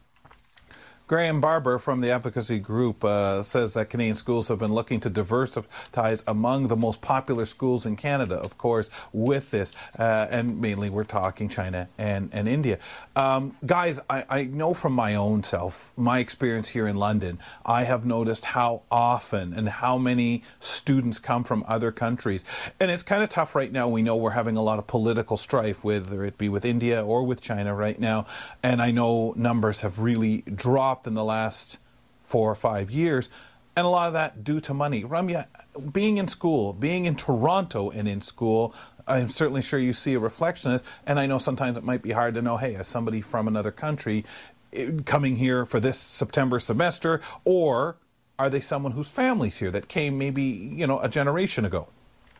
Graham 1.11 1.41
Barber 1.41 1.77
from 1.77 1.99
the 1.99 2.09
advocacy 2.09 2.57
group 2.57 3.03
uh, 3.03 3.43
says 3.43 3.73
that 3.73 3.89
Canadian 3.89 4.15
schools 4.15 4.47
have 4.47 4.59
been 4.59 4.71
looking 4.71 5.01
to 5.01 5.09
diversify 5.09 6.15
among 6.25 6.69
the 6.69 6.77
most 6.77 7.01
popular 7.01 7.43
schools 7.43 7.85
in 7.85 7.97
Canada, 7.97 8.35
of 8.35 8.57
course, 8.57 8.89
with 9.11 9.51
this. 9.51 9.73
Uh, 9.99 10.27
and 10.31 10.62
mainly 10.62 10.89
we're 10.89 11.03
talking 11.03 11.50
China 11.50 11.89
and, 11.97 12.29
and 12.31 12.47
India. 12.47 12.79
Um, 13.17 13.57
guys, 13.65 14.00
I, 14.09 14.24
I 14.29 14.43
know 14.45 14.74
from 14.74 14.93
my 14.93 15.15
own 15.15 15.43
self, 15.43 15.91
my 15.97 16.19
experience 16.19 16.69
here 16.69 16.88
in 16.88 16.95
London, 16.95 17.39
I 17.65 17.83
have 17.83 18.05
noticed 18.05 18.45
how 18.45 18.83
often 18.89 19.53
and 19.53 19.67
how 19.67 19.97
many 19.97 20.43
students 20.62 21.19
come 21.19 21.43
from 21.43 21.65
other 21.67 21.91
countries. 21.91 22.45
And 22.79 22.89
it's 22.89 23.03
kind 23.03 23.21
of 23.21 23.27
tough 23.27 23.53
right 23.53 23.69
now. 23.74 23.89
We 23.89 24.01
know 24.01 24.15
we're 24.15 24.29
having 24.29 24.55
a 24.55 24.62
lot 24.62 24.79
of 24.79 24.88
political 24.88 25.36
strife, 25.36 25.83
whether 25.83 26.24
it 26.24 26.38
be 26.38 26.47
with 26.47 26.63
India 26.63 27.05
or 27.05 27.24
with 27.25 27.41
China 27.41 27.75
right 27.75 28.00
now. 28.00 28.27
And 28.63 28.81
I 28.81 28.91
know 28.91 29.33
numbers 29.36 29.81
have 29.81 30.00
really 30.00 30.43
dropped 30.43 31.00
in 31.08 31.13
the 31.13 31.24
last 31.24 31.79
four 32.24 32.50
or 32.50 32.55
five 32.55 32.91
years. 32.91 33.29
And 33.75 33.86
a 33.86 33.89
lot 33.89 34.08
of 34.08 34.13
that 34.13 34.43
due 34.43 34.60
to 34.62 34.74
money. 34.74 35.03
Ramya, 35.03 35.48
being 35.91 36.17
in 36.17 36.27
school, 36.27 36.74
being 36.74 37.05
in 37.05 37.15
Toronto 37.15 37.89
and 37.89 38.08
in 38.08 38.22
school, 38.22 38.75
I'm 39.08 39.29
certainly 39.29 39.62
sure 39.62 39.79
you 39.79 39.93
see 39.93 40.13
a 40.13 40.20
reflection 40.20 40.72
of 40.72 40.81
this. 40.81 40.89
And 41.08 41.20
I 41.20 41.25
know 41.25 41.38
sometimes 41.38 41.77
it 41.77 41.84
might 41.84 42.01
be 42.01 42.12
hard 42.12 42.34
to 42.36 42.41
know, 42.41 42.58
hey, 42.58 42.75
as 42.75 42.88
somebody 42.88 43.22
from 43.22 43.48
another 43.48 43.72
country 43.72 44.25
eh, 44.74 44.91
coming 45.05 45.38
here 45.38 45.65
for 45.65 45.79
this 45.79 45.98
September 45.98 46.60
semester, 46.60 47.22
or 47.46 47.98
are 48.38 48.50
they 48.50 48.60
someone 48.60 48.91
whose 48.91 49.10
family's 49.10 49.58
here 49.58 49.72
that 49.72 49.88
came 49.88 50.17
maybe, 50.17 50.43
you 50.43 50.86
know, 50.86 51.00
a 51.00 51.08
generation 51.08 51.63
ago? 51.63 51.88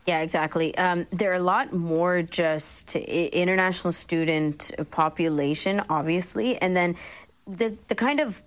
Yeah, 0.08 0.22
exactly. 0.22 0.75
Um, 0.77 1.06
there 1.12 1.32
are 1.32 1.36
a 1.36 1.39
lot 1.39 1.74
more 1.74 2.24
just 2.24 2.96
international 2.96 3.94
student 3.94 4.72
population, 4.89 5.84
obviously, 5.89 6.58
and 6.58 6.75
then 6.75 6.96
the 7.48 7.77
the 7.88 7.96
kind 7.96 8.20
of 8.20 8.41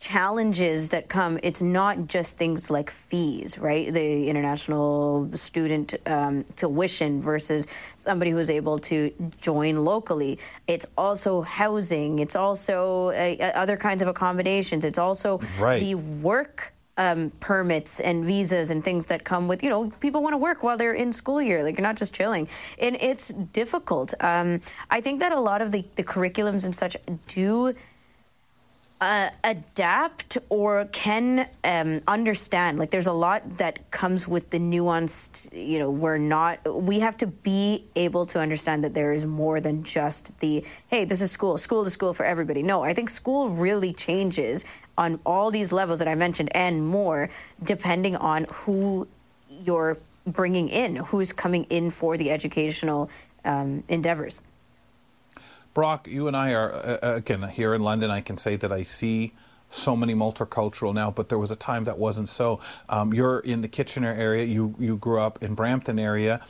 challenges 0.00 0.90
that 0.90 1.08
come. 1.08 1.38
It's 1.42 1.60
not 1.60 2.06
just 2.06 2.36
things 2.36 2.70
like 2.70 2.90
fees, 2.90 3.58
right? 3.58 3.92
The 3.92 4.28
international 4.28 5.28
student 5.34 5.94
um, 6.06 6.44
tuition 6.56 7.20
versus 7.20 7.66
somebody 7.96 8.30
who's 8.30 8.50
able 8.50 8.78
to 8.78 9.12
join 9.40 9.84
locally. 9.84 10.38
It's 10.66 10.86
also 10.96 11.42
housing. 11.42 12.20
It's 12.20 12.36
also 12.36 13.08
uh, 13.08 13.52
other 13.54 13.76
kinds 13.76 14.02
of 14.02 14.08
accommodations. 14.08 14.84
It's 14.84 14.98
also 14.98 15.40
Right. 15.58 15.80
the 15.80 15.94
work 15.96 16.72
um, 16.96 17.30
permits 17.38 18.00
and 18.00 18.24
visas 18.24 18.70
and 18.70 18.82
things 18.84 19.06
that 19.06 19.24
come 19.24 19.46
with, 19.46 19.62
you 19.62 19.70
know, 19.70 19.90
people 20.00 20.20
want 20.20 20.32
to 20.32 20.38
work 20.38 20.64
while 20.64 20.76
they're 20.76 20.92
in 20.94 21.12
school 21.12 21.40
year. 21.40 21.62
Like 21.62 21.76
you're 21.78 21.82
not 21.86 21.96
just 21.96 22.12
chilling. 22.12 22.48
And 22.80 22.96
it's 23.00 23.28
difficult. 23.28 24.14
Um, 24.20 24.60
I 24.90 25.00
think 25.00 25.20
that 25.20 25.30
a 25.30 25.38
lot 25.38 25.62
of 25.62 25.70
the, 25.70 25.84
the 25.94 26.02
curriculums 26.02 26.64
and 26.64 26.74
such 26.74 26.96
do 27.28 27.74
uh, 29.00 29.30
adapt 29.44 30.38
or 30.48 30.86
can 30.86 31.48
um, 31.62 32.00
understand. 32.08 32.78
Like, 32.78 32.90
there's 32.90 33.06
a 33.06 33.12
lot 33.12 33.58
that 33.58 33.90
comes 33.90 34.26
with 34.26 34.50
the 34.50 34.58
nuanced, 34.58 35.52
you 35.52 35.78
know, 35.78 35.90
we're 35.90 36.18
not, 36.18 36.58
we 36.82 37.00
have 37.00 37.16
to 37.18 37.26
be 37.26 37.84
able 37.94 38.26
to 38.26 38.40
understand 38.40 38.84
that 38.84 38.94
there 38.94 39.12
is 39.12 39.24
more 39.24 39.60
than 39.60 39.84
just 39.84 40.36
the, 40.40 40.64
hey, 40.88 41.04
this 41.04 41.20
is 41.20 41.30
school, 41.30 41.58
school 41.58 41.84
to 41.84 41.90
school 41.90 42.12
for 42.12 42.24
everybody. 42.24 42.62
No, 42.62 42.82
I 42.82 42.92
think 42.92 43.10
school 43.10 43.50
really 43.50 43.92
changes 43.92 44.64
on 44.96 45.20
all 45.24 45.50
these 45.50 45.72
levels 45.72 46.00
that 46.00 46.08
I 46.08 46.16
mentioned 46.16 46.50
and 46.54 46.86
more, 46.86 47.30
depending 47.62 48.16
on 48.16 48.46
who 48.50 49.06
you're 49.64 49.96
bringing 50.26 50.68
in, 50.68 50.96
who's 50.96 51.32
coming 51.32 51.64
in 51.70 51.90
for 51.90 52.16
the 52.16 52.30
educational 52.30 53.10
um, 53.44 53.84
endeavors. 53.88 54.42
Brock, 55.78 56.08
you 56.08 56.26
and 56.26 56.36
I 56.36 56.54
are, 56.54 56.72
uh, 56.72 56.98
uh, 57.00 57.14
again, 57.14 57.40
here 57.50 57.72
in 57.72 57.82
London, 57.82 58.10
I 58.10 58.20
can 58.20 58.36
say 58.36 58.56
that 58.56 58.72
I 58.72 58.82
see 58.82 59.32
so 59.70 59.94
many 59.94 60.12
multicultural 60.12 60.92
now, 60.92 61.12
but 61.12 61.28
there 61.28 61.38
was 61.38 61.52
a 61.52 61.56
time 61.56 61.84
that 61.84 61.96
wasn't 61.96 62.28
so. 62.28 62.58
Um, 62.88 63.14
you're 63.14 63.38
in 63.38 63.60
the 63.60 63.68
Kitchener 63.68 64.12
area, 64.12 64.42
you, 64.42 64.74
you 64.80 64.96
grew 64.96 65.20
up 65.20 65.40
in 65.40 65.54
Brampton 65.54 66.00
area. 66.00 66.40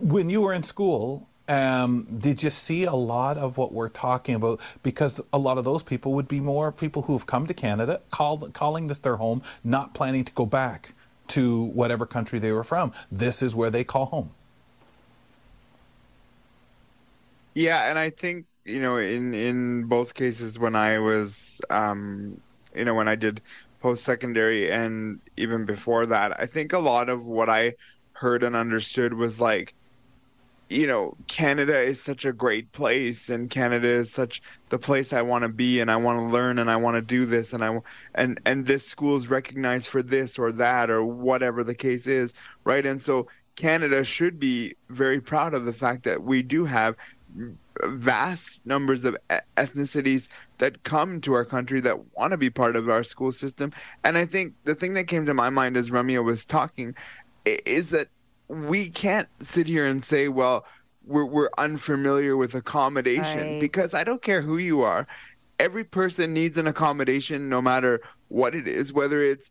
When 0.00 0.30
you 0.30 0.40
were 0.40 0.54
in 0.54 0.62
school, 0.62 1.28
um, 1.46 2.06
did 2.18 2.42
you 2.42 2.48
see 2.48 2.84
a 2.84 2.94
lot 2.94 3.36
of 3.36 3.58
what 3.58 3.74
we're 3.74 3.90
talking 3.90 4.34
about? 4.34 4.60
Because 4.82 5.20
a 5.30 5.38
lot 5.38 5.58
of 5.58 5.64
those 5.66 5.82
people 5.82 6.14
would 6.14 6.26
be 6.26 6.40
more 6.40 6.72
people 6.72 7.02
who 7.02 7.12
have 7.12 7.26
come 7.26 7.46
to 7.46 7.52
Canada, 7.52 8.00
called, 8.10 8.50
calling 8.54 8.86
this 8.86 8.96
their 8.96 9.16
home, 9.16 9.42
not 9.62 9.92
planning 9.92 10.24
to 10.24 10.32
go 10.32 10.46
back 10.46 10.94
to 11.28 11.64
whatever 11.64 12.06
country 12.06 12.38
they 12.38 12.50
were 12.50 12.64
from. 12.64 12.94
This 13.12 13.42
is 13.42 13.54
where 13.54 13.68
they 13.68 13.84
call 13.84 14.06
home. 14.06 14.30
Yeah, 17.52 17.90
and 17.90 17.98
I 17.98 18.08
think 18.08 18.46
you 18.64 18.80
know, 18.80 18.96
in 18.96 19.34
in 19.34 19.84
both 19.84 20.14
cases, 20.14 20.58
when 20.58 20.74
I 20.74 20.98
was, 20.98 21.60
um, 21.70 22.40
you 22.74 22.84
know, 22.84 22.94
when 22.94 23.08
I 23.08 23.14
did 23.14 23.40
post 23.80 24.04
secondary 24.04 24.70
and 24.70 25.20
even 25.36 25.66
before 25.66 26.06
that, 26.06 26.38
I 26.40 26.46
think 26.46 26.72
a 26.72 26.78
lot 26.78 27.08
of 27.08 27.24
what 27.26 27.48
I 27.50 27.74
heard 28.14 28.42
and 28.42 28.56
understood 28.56 29.14
was 29.14 29.40
like, 29.40 29.74
you 30.70 30.86
know, 30.86 31.14
Canada 31.28 31.78
is 31.78 32.00
such 32.00 32.24
a 32.24 32.32
great 32.32 32.72
place, 32.72 33.28
and 33.28 33.50
Canada 33.50 33.88
is 33.88 34.10
such 34.10 34.40
the 34.70 34.78
place 34.78 35.12
I 35.12 35.22
want 35.22 35.42
to 35.42 35.48
be, 35.48 35.78
and 35.80 35.90
I 35.90 35.96
want 35.96 36.18
to 36.18 36.24
learn, 36.24 36.58
and 36.58 36.70
I 36.70 36.76
want 36.76 36.96
to 36.96 37.02
do 37.02 37.26
this, 37.26 37.52
and 37.52 37.62
I 37.62 37.80
and 38.14 38.40
and 38.46 38.66
this 38.66 38.86
school 38.86 39.16
is 39.16 39.28
recognized 39.28 39.88
for 39.88 40.02
this 40.02 40.38
or 40.38 40.52
that 40.52 40.90
or 40.90 41.04
whatever 41.04 41.62
the 41.62 41.74
case 41.74 42.06
is, 42.06 42.32
right? 42.64 42.86
And 42.86 43.02
so 43.02 43.28
Canada 43.56 44.04
should 44.04 44.40
be 44.40 44.74
very 44.88 45.20
proud 45.20 45.54
of 45.54 45.66
the 45.66 45.72
fact 45.72 46.04
that 46.04 46.22
we 46.22 46.42
do 46.42 46.64
have 46.64 46.96
vast 47.82 48.64
numbers 48.64 49.04
of 49.04 49.16
ethnicities 49.56 50.28
that 50.58 50.82
come 50.82 51.20
to 51.20 51.32
our 51.34 51.44
country 51.44 51.80
that 51.80 52.14
want 52.16 52.30
to 52.30 52.36
be 52.36 52.50
part 52.50 52.76
of 52.76 52.88
our 52.88 53.02
school 53.02 53.32
system. 53.32 53.72
And 54.02 54.16
I 54.16 54.26
think 54.26 54.54
the 54.64 54.74
thing 54.74 54.94
that 54.94 55.08
came 55.08 55.26
to 55.26 55.34
my 55.34 55.50
mind 55.50 55.76
as 55.76 55.90
Ramya 55.90 56.24
was 56.24 56.44
talking 56.44 56.94
is 57.44 57.90
that 57.90 58.08
we 58.48 58.90
can't 58.90 59.28
sit 59.40 59.66
here 59.66 59.86
and 59.86 60.02
say, 60.02 60.28
well, 60.28 60.64
we're, 61.06 61.24
we're 61.24 61.50
unfamiliar 61.58 62.36
with 62.36 62.54
accommodation 62.54 63.52
right. 63.52 63.60
because 63.60 63.94
I 63.94 64.04
don't 64.04 64.22
care 64.22 64.42
who 64.42 64.56
you 64.56 64.82
are. 64.82 65.06
Every 65.58 65.84
person 65.84 66.32
needs 66.32 66.58
an 66.58 66.66
accommodation 66.66 67.48
no 67.48 67.60
matter 67.62 68.00
what 68.28 68.54
it 68.54 68.66
is, 68.66 68.92
whether 68.92 69.22
it's 69.22 69.50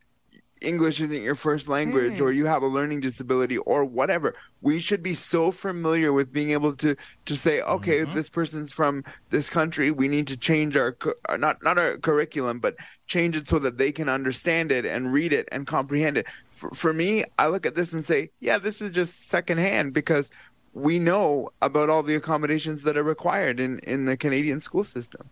English 0.63 1.01
isn't 1.01 1.22
your 1.22 1.36
first 1.36 1.67
language 1.67 2.13
mm. 2.13 2.22
or 2.22 2.32
you 2.32 2.46
have 2.46 2.63
a 2.63 2.67
learning 2.67 3.01
disability 3.01 3.58
or 3.58 3.84
whatever. 3.84 4.34
We 4.62 4.79
should 4.79 5.03
be 5.03 5.13
so 5.13 5.51
familiar 5.51 6.13
with 6.13 6.32
being 6.32 6.51
able 6.51 6.75
to 6.77 6.96
to 7.25 7.36
say, 7.36 7.62
okay, 7.62 8.00
mm-hmm. 8.00 8.13
this 8.13 8.29
person's 8.29 8.74
from 8.74 9.03
this 9.29 9.50
country. 9.50 9.91
We 9.91 10.08
need 10.08 10.27
to 10.27 10.38
change 10.38 10.77
our 10.77 10.96
uh, 11.29 11.38
not 11.38 11.63
not 11.63 11.77
our 11.77 11.98
curriculum, 11.98 12.60
but 12.60 12.75
change 13.08 13.36
it 13.36 13.48
so 13.48 13.60
that 13.60 13.77
they 13.77 13.91
can 13.91 14.10
understand 14.10 14.72
it 14.72 14.86
and 14.86 15.12
read 15.12 15.34
it 15.34 15.48
and 15.51 15.67
comprehend 15.67 16.17
it. 16.17 16.25
For, 16.51 16.72
for 16.72 16.93
me, 16.93 17.25
I 17.38 17.48
look 17.48 17.65
at 17.65 17.75
this 17.75 17.93
and 17.93 18.05
say, 18.05 18.32
yeah, 18.39 18.58
this 18.58 18.82
is 18.82 18.91
just 18.91 19.27
secondhand 19.27 19.93
because 19.93 20.32
we 20.74 20.98
know 20.98 21.51
about 21.62 21.89
all 21.89 22.03
the 22.03 22.15
accommodations 22.15 22.84
that 22.84 22.98
are 22.98 23.03
required 23.03 23.60
in 23.60 23.79
in 23.79 24.05
the 24.05 24.17
Canadian 24.17 24.62
school 24.62 24.84
system. 24.84 25.29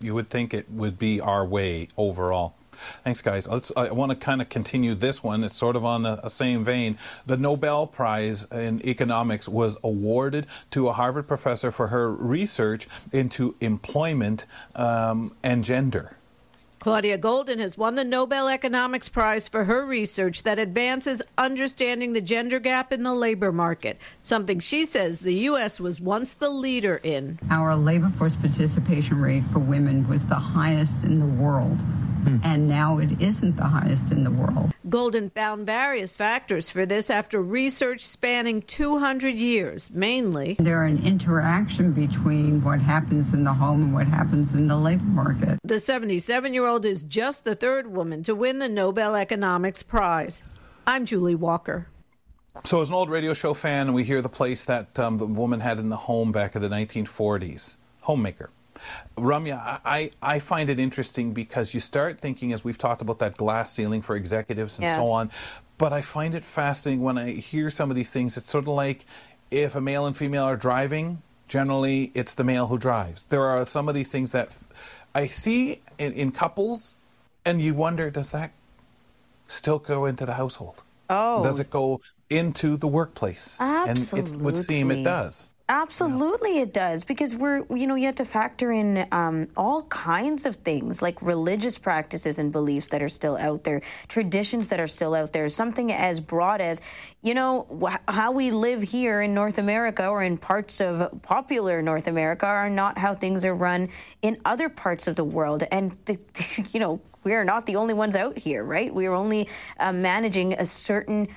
You 0.00 0.14
would 0.14 0.30
think 0.30 0.54
it 0.54 0.70
would 0.70 0.98
be 0.98 1.20
our 1.20 1.44
way 1.44 1.88
overall. 1.96 2.54
Thanks, 3.04 3.22
guys. 3.22 3.48
Let's, 3.48 3.72
I 3.76 3.90
want 3.92 4.10
to 4.10 4.16
kind 4.16 4.40
of 4.40 4.48
continue 4.48 4.94
this 4.94 5.22
one. 5.22 5.44
It's 5.44 5.56
sort 5.56 5.76
of 5.76 5.84
on 5.84 6.02
the 6.02 6.28
same 6.28 6.64
vein. 6.64 6.98
The 7.26 7.36
Nobel 7.36 7.86
Prize 7.86 8.44
in 8.52 8.84
Economics 8.86 9.48
was 9.48 9.78
awarded 9.82 10.46
to 10.72 10.88
a 10.88 10.92
Harvard 10.92 11.28
professor 11.28 11.70
for 11.70 11.88
her 11.88 12.12
research 12.12 12.88
into 13.12 13.54
employment 13.60 14.46
um, 14.74 15.34
and 15.42 15.64
gender. 15.64 16.16
Claudia 16.80 17.18
Goldin 17.18 17.58
has 17.58 17.76
won 17.76 17.94
the 17.94 18.04
Nobel 18.04 18.48
Economics 18.48 19.06
Prize 19.10 19.50
for 19.50 19.64
her 19.64 19.84
research 19.84 20.44
that 20.44 20.58
advances 20.58 21.20
understanding 21.36 22.14
the 22.14 22.22
gender 22.22 22.58
gap 22.58 22.90
in 22.90 23.02
the 23.02 23.12
labor 23.12 23.52
market, 23.52 23.98
something 24.22 24.60
she 24.60 24.86
says 24.86 25.18
the 25.18 25.34
U.S. 25.34 25.78
was 25.78 26.00
once 26.00 26.32
the 26.32 26.48
leader 26.48 26.98
in. 27.02 27.38
Our 27.50 27.76
labor 27.76 28.08
force 28.08 28.34
participation 28.34 29.20
rate 29.20 29.44
for 29.52 29.58
women 29.58 30.08
was 30.08 30.24
the 30.24 30.36
highest 30.36 31.04
in 31.04 31.18
the 31.18 31.26
world. 31.26 31.78
Hmm. 32.22 32.38
And 32.42 32.68
now 32.68 32.98
it 32.98 33.20
isn't 33.20 33.56
the 33.56 33.64
highest 33.64 34.12
in 34.12 34.24
the 34.24 34.30
world. 34.30 34.72
Goldin 34.88 35.32
found 35.32 35.66
various 35.66 36.16
factors 36.16 36.68
for 36.68 36.84
this 36.84 37.10
after 37.10 37.42
research 37.42 38.00
spanning 38.00 38.62
200 38.62 39.34
years, 39.34 39.90
mainly. 39.90 40.56
There's 40.58 40.90
an 40.90 41.06
interaction 41.06 41.92
between 41.92 42.62
what 42.62 42.80
happens 42.80 43.32
in 43.32 43.44
the 43.44 43.52
home 43.52 43.82
and 43.82 43.94
what 43.94 44.06
happens 44.06 44.54
in 44.54 44.66
the 44.66 44.76
labor 44.76 45.04
market. 45.04 45.58
The 45.62 45.78
77 45.78 46.52
year 46.52 46.66
old 46.66 46.84
is 46.84 47.02
just 47.02 47.44
the 47.44 47.54
third 47.54 47.86
woman 47.86 48.22
to 48.24 48.34
win 48.34 48.58
the 48.58 48.68
Nobel 48.68 49.14
Economics 49.14 49.82
Prize. 49.82 50.42
I'm 50.86 51.04
Julie 51.04 51.34
Walker. 51.34 51.86
So, 52.64 52.80
as 52.80 52.88
an 52.88 52.94
old 52.94 53.10
radio 53.10 53.32
show 53.32 53.54
fan, 53.54 53.92
we 53.92 54.02
hear 54.02 54.20
the 54.20 54.28
place 54.28 54.64
that 54.64 54.98
um, 54.98 55.18
the 55.18 55.26
woman 55.26 55.60
had 55.60 55.78
in 55.78 55.88
the 55.88 55.96
home 55.96 56.32
back 56.32 56.56
in 56.56 56.62
the 56.62 56.68
1940s 56.68 57.76
homemaker. 58.00 58.50
Ramya, 59.16 59.80
I, 59.84 60.10
I 60.22 60.38
find 60.38 60.70
it 60.70 60.78
interesting 60.78 61.32
because 61.32 61.74
you 61.74 61.80
start 61.80 62.20
thinking, 62.20 62.52
as 62.52 62.64
we've 62.64 62.78
talked 62.78 63.02
about 63.02 63.18
that 63.20 63.36
glass 63.36 63.72
ceiling 63.72 64.02
for 64.02 64.16
executives 64.16 64.76
and 64.76 64.84
yes. 64.84 64.96
so 64.96 65.06
on, 65.06 65.30
but 65.78 65.92
I 65.92 66.02
find 66.02 66.34
it 66.34 66.44
fascinating 66.44 67.02
when 67.02 67.18
I 67.18 67.30
hear 67.32 67.70
some 67.70 67.90
of 67.90 67.96
these 67.96 68.10
things. 68.10 68.36
It's 68.36 68.50
sort 68.50 68.64
of 68.64 68.68
like 68.68 69.06
if 69.50 69.74
a 69.74 69.80
male 69.80 70.06
and 70.06 70.16
female 70.16 70.44
are 70.44 70.56
driving, 70.56 71.22
generally 71.48 72.12
it's 72.14 72.34
the 72.34 72.44
male 72.44 72.66
who 72.68 72.78
drives. 72.78 73.24
There 73.26 73.44
are 73.44 73.64
some 73.66 73.88
of 73.88 73.94
these 73.94 74.10
things 74.10 74.32
that 74.32 74.56
I 75.14 75.26
see 75.26 75.80
in, 75.98 76.12
in 76.12 76.32
couples, 76.32 76.96
and 77.44 77.60
you 77.60 77.74
wonder, 77.74 78.10
does 78.10 78.30
that 78.32 78.52
still 79.48 79.78
go 79.78 80.06
into 80.06 80.24
the 80.26 80.34
household? 80.34 80.82
Oh. 81.08 81.42
Does 81.42 81.58
it 81.58 81.70
go 81.70 82.00
into 82.28 82.76
the 82.76 82.86
workplace? 82.86 83.58
Absolutely. 83.60 84.30
And 84.30 84.40
it 84.40 84.44
would 84.44 84.56
seem 84.56 84.90
it 84.90 85.02
does. 85.02 85.50
Absolutely, 85.70 86.58
it 86.58 86.72
does 86.72 87.04
because 87.04 87.36
we're 87.36 87.64
you 87.70 87.86
know 87.86 87.94
you 87.94 88.06
have 88.06 88.16
to 88.16 88.24
factor 88.24 88.72
in 88.72 89.06
um, 89.12 89.46
all 89.56 89.82
kinds 89.82 90.44
of 90.44 90.56
things 90.56 91.00
like 91.00 91.22
religious 91.22 91.78
practices 91.78 92.40
and 92.40 92.50
beliefs 92.50 92.88
that 92.88 93.00
are 93.00 93.08
still 93.08 93.36
out 93.36 93.62
there, 93.62 93.80
traditions 94.08 94.66
that 94.70 94.80
are 94.80 94.88
still 94.88 95.14
out 95.14 95.32
there. 95.32 95.48
Something 95.48 95.92
as 95.92 96.18
broad 96.18 96.60
as 96.60 96.82
you 97.22 97.34
know 97.34 97.68
wh- 97.80 98.12
how 98.12 98.32
we 98.32 98.50
live 98.50 98.82
here 98.82 99.20
in 99.20 99.32
North 99.32 99.58
America 99.58 100.08
or 100.08 100.24
in 100.24 100.38
parts 100.38 100.80
of 100.80 101.22
popular 101.22 101.80
North 101.80 102.08
America 102.08 102.46
are 102.46 102.68
not 102.68 102.98
how 102.98 103.14
things 103.14 103.44
are 103.44 103.54
run 103.54 103.90
in 104.22 104.40
other 104.44 104.68
parts 104.68 105.06
of 105.06 105.14
the 105.14 105.22
world, 105.22 105.62
and 105.70 105.96
the, 106.06 106.18
you 106.72 106.80
know 106.80 107.00
we 107.22 107.34
are 107.34 107.44
not 107.44 107.66
the 107.66 107.76
only 107.76 107.94
ones 107.94 108.16
out 108.16 108.36
here, 108.36 108.64
right? 108.64 108.92
We 108.92 109.06
are 109.06 109.14
only 109.14 109.48
uh, 109.78 109.92
managing 109.92 110.54
a 110.54 110.64
certain 110.64 111.28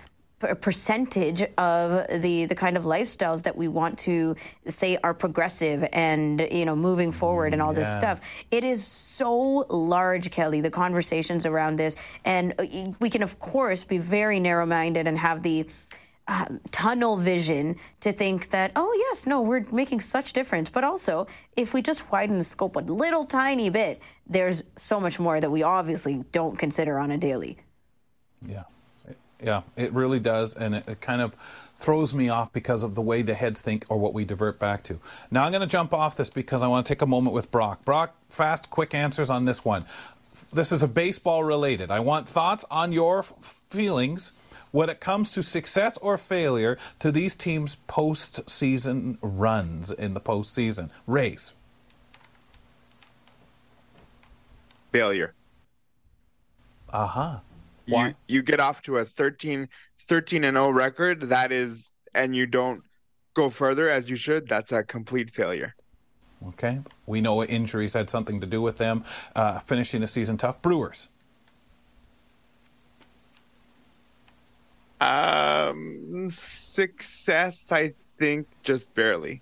percentage 0.56 1.44
of 1.58 2.08
the 2.22 2.46
the 2.46 2.56
kind 2.56 2.78
of 2.78 2.84
lifestyles 2.84 3.44
that 3.44 3.56
we 3.56 3.68
want 3.68 3.98
to 4.00 4.36
say 4.68 4.98
are 5.04 5.14
progressive 5.14 5.88
and 5.94 6.48
you 6.52 6.66
know 6.66 6.76
moving 6.76 7.12
forward 7.12 7.54
and 7.54 7.62
all 7.62 7.74
yeah. 7.74 7.80
this 7.80 7.94
stuff. 7.94 8.22
It 8.52 8.64
is 8.64 8.86
so 8.86 9.66
large, 9.70 10.32
Kelly. 10.32 10.62
The 10.62 10.72
conversations 10.72 11.46
around 11.46 11.78
this, 11.78 11.96
and 12.26 12.54
uh, 12.60 12.66
we 13.00 13.10
can 13.10 13.24
of 13.24 13.40
course 13.40 13.84
be 13.84 13.98
very 13.98 14.40
narrow 14.40 14.66
minded 14.66 15.08
and 15.08 15.18
have 15.18 15.44
the 15.44 15.66
uh, 16.28 16.46
tunnel 16.72 17.18
vision 17.18 17.76
to 18.00 18.14
think 18.14 18.50
that, 18.52 18.72
oh, 18.76 18.94
yes, 19.10 19.26
no, 19.26 19.42
we're 19.42 19.66
making 19.72 20.00
such 20.00 20.34
difference. 20.34 20.70
But 20.70 20.84
also, 20.84 21.28
if 21.56 21.74
we 21.74 21.82
just 21.82 22.10
widen 22.12 22.38
the 22.38 22.44
scope 22.44 22.76
a 22.76 22.80
little 22.80 23.26
tiny 23.26 23.70
bit, 23.70 24.02
there's 24.26 24.64
so 24.78 25.00
much 25.00 25.20
more 25.20 25.40
that 25.40 25.52
we 25.52 25.64
obviously 25.64 26.24
don't 26.32 26.58
consider 26.58 26.98
on 26.98 27.12
a 27.12 27.18
daily. 27.18 27.58
Yeah. 28.46 28.64
Yeah, 29.44 29.64
it 29.76 29.92
really 29.92 30.20
does, 30.20 30.56
and 30.56 30.76
it, 30.76 30.88
it, 30.88 31.02
kind 31.02 31.22
of 31.22 31.36
throws 31.76 32.16
me 32.16 32.30
off 32.30 32.54
because 32.54 32.82
of 32.82 32.96
the 32.96 33.02
way 33.02 33.22
the 33.22 33.34
heads 33.34 33.62
think 33.62 33.86
or 33.90 33.98
what 33.98 34.14
we 34.14 34.24
divert 34.24 34.58
back 34.58 34.84
to. 34.84 35.00
Now 35.30 35.44
I'm 35.44 35.52
going 35.52 35.62
to 35.62 35.68
jump 35.68 35.94
off 35.94 36.16
this 36.16 36.30
because 36.30 36.64
I 36.64 36.68
want 36.68 36.86
to 36.86 36.94
take 36.94 37.02
a 37.02 37.06
moment 37.06 37.34
with 37.34 37.52
Brock. 37.52 37.84
Brock, 37.84 38.16
fast, 38.30 38.70
quick 38.70 38.94
answers 38.94 39.30
on 39.30 39.46
this 39.46 39.66
one. 39.66 39.86
This 40.54 40.72
is 40.72 40.82
a 40.82 40.88
baseball 40.88 41.44
related. 41.44 41.92
I 41.92 42.00
want 42.00 42.28
thoughts 42.28 42.64
on 42.72 42.94
your 42.94 43.20
f- 43.20 43.34
feelings 43.70 44.32
when 44.72 44.90
it 44.90 45.00
comes 45.00 45.30
to 45.32 45.44
success 45.44 45.98
or 45.98 46.18
failure 46.18 46.78
to 47.00 47.12
these 47.12 47.36
teams' 47.36 47.78
postseason 47.88 49.18
runs 49.22 49.92
in 49.92 50.14
the 50.14 50.22
postseason 50.22 50.90
race. 51.06 51.54
failure. 54.94 55.34
Uh 56.90 57.08
huh. 57.08 57.40
You 57.86 58.14
you 58.28 58.42
get 58.42 58.60
off 58.60 58.82
to 58.84 58.98
a 58.98 59.06
13, 59.06 59.68
13 60.00 60.44
and 60.44 60.56
0 60.56 60.70
record. 60.70 61.22
That 61.22 61.52
is, 61.52 61.92
and 62.14 62.36
you 62.36 62.46
don't 62.46 62.84
go 63.34 63.50
further 63.50 63.90
as 63.90 64.10
you 64.10 64.16
should. 64.16 64.48
That's 64.48 64.72
a 64.72 64.84
complete 64.84 65.30
failure. 65.30 65.76
Okay. 66.50 66.80
We 67.06 67.22
know 67.22 67.44
injuries 67.44 67.94
had 67.94 68.10
something 68.10 68.42
to 68.42 68.48
do 68.48 68.62
with 68.62 68.78
them 68.78 69.04
uh, 69.36 69.60
finishing 69.60 70.02
the 70.02 70.08
season 70.08 70.38
tough. 70.38 70.62
Brewers. 70.62 71.10
Um, 75.00 76.30
success, 76.30 77.72
I 77.72 77.94
think, 78.18 78.48
just 78.64 78.94
barely. 78.94 79.42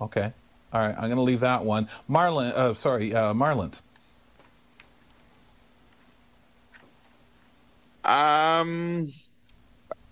Okay. 0.00 0.32
All 0.72 0.80
right. 0.80 0.94
I'm 0.94 1.04
going 1.04 1.16
to 1.16 1.22
leave 1.22 1.40
that 1.40 1.64
one. 1.64 1.88
Marlin. 2.08 2.52
Uh, 2.52 2.74
sorry, 2.74 3.14
uh, 3.14 3.32
Marlins. 3.32 3.82
Um, 8.06 9.12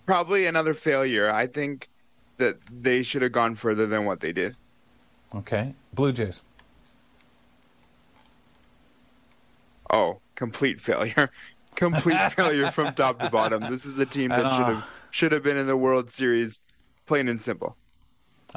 probably 0.05 0.45
another 0.45 0.73
failure. 0.73 1.31
I 1.31 1.47
think 1.47 1.89
that 2.37 2.57
they 2.69 3.01
should 3.01 3.21
have 3.21 3.31
gone 3.31 3.55
further 3.55 3.87
than 3.87 4.05
what 4.05 4.19
they 4.19 4.31
did. 4.31 4.55
Okay. 5.33 5.73
Blue 5.93 6.11
Jays. 6.11 6.41
Oh, 9.89 10.19
complete 10.35 10.81
failure. 10.81 11.31
complete 11.75 12.31
failure 12.33 12.71
from 12.71 12.93
top 12.93 13.19
to 13.19 13.29
bottom. 13.29 13.71
This 13.71 13.85
is 13.85 13.97
a 13.99 14.05
team 14.05 14.29
that 14.29 14.41
should 14.41 14.75
have 14.75 14.85
should 15.11 15.31
have 15.31 15.43
been 15.43 15.57
in 15.57 15.67
the 15.67 15.77
World 15.77 16.09
Series, 16.09 16.59
plain 17.05 17.29
and 17.29 17.41
simple. 17.41 17.77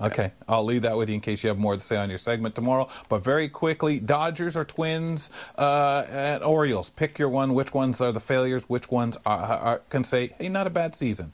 Okay, 0.00 0.33
I'll 0.47 0.64
leave 0.64 0.83
that 0.83 0.97
with 0.97 1.09
you 1.09 1.17
in 1.17 1.21
case 1.21 1.43
you 1.43 1.49
have 1.49 1.59
more 1.59 1.75
to 1.75 1.81
say 1.81 1.97
on 1.97 2.09
your 2.09 2.19
segment 2.19 2.55
tomorrow. 2.55 2.88
But 3.09 3.25
very 3.25 3.49
quickly, 3.49 3.99
Dodgers 3.99 4.57
or 4.57 4.64
Twins 4.64 5.31
uh, 5.57 6.07
and 6.09 6.43
Orioles. 6.43 6.90
Pick 6.90 7.19
your 7.19 7.28
one. 7.28 7.55
Which 7.55 7.75
ones 7.75 8.00
are 8.00 8.12
the 8.12 8.21
failures? 8.21 8.69
Which 8.69 8.90
ones 8.90 9.17
are, 9.26 9.38
are, 9.38 9.81
can 9.90 10.05
say, 10.05 10.35
"Hey, 10.38 10.49
not 10.49 10.67
a 10.67 10.71
bad 10.71 10.95
season." 10.95 11.33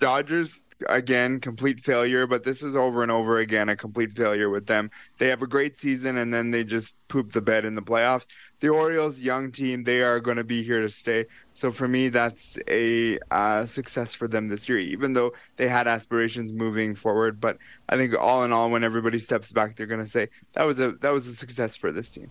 Dodgers 0.00 0.60
again, 0.86 1.40
complete 1.40 1.80
failure, 1.80 2.26
but 2.26 2.44
this 2.44 2.62
is 2.62 2.76
over 2.76 3.02
and 3.02 3.10
over 3.10 3.38
again 3.38 3.68
a 3.68 3.76
complete 3.76 4.12
failure 4.12 4.48
with 4.50 4.66
them. 4.66 4.90
They 5.18 5.28
have 5.28 5.42
a 5.42 5.46
great 5.46 5.78
season 5.78 6.16
and 6.16 6.32
then 6.32 6.50
they 6.50 6.64
just 6.64 6.96
poop 7.08 7.32
the 7.32 7.40
bed 7.40 7.64
in 7.64 7.74
the 7.74 7.82
playoffs. 7.82 8.26
The 8.60 8.68
Orioles, 8.68 9.20
young 9.20 9.52
team, 9.52 9.84
they 9.84 10.02
are 10.02 10.20
going 10.20 10.36
to 10.36 10.44
be 10.44 10.62
here 10.62 10.80
to 10.80 10.90
stay. 10.90 11.26
So 11.54 11.70
for 11.70 11.88
me, 11.88 12.08
that's 12.08 12.58
a 12.68 13.18
uh, 13.30 13.66
success 13.66 14.14
for 14.14 14.28
them 14.28 14.48
this 14.48 14.68
year, 14.68 14.78
even 14.78 15.12
though 15.12 15.32
they 15.56 15.68
had 15.68 15.88
aspirations 15.88 16.52
moving 16.52 16.94
forward. 16.94 17.40
But 17.40 17.58
I 17.88 17.96
think 17.96 18.14
all 18.18 18.44
in 18.44 18.52
all, 18.52 18.70
when 18.70 18.84
everybody 18.84 19.18
steps 19.18 19.52
back, 19.52 19.76
they're 19.76 19.86
going 19.86 20.04
to 20.04 20.10
say 20.10 20.28
that 20.52 20.64
was 20.64 20.80
a 20.80 20.92
that 20.92 21.12
was 21.12 21.26
a 21.26 21.34
success 21.34 21.76
for 21.76 21.92
this 21.92 22.10
team. 22.10 22.30